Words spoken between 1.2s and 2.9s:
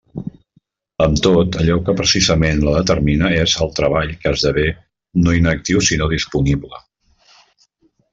tot, allò que precisament la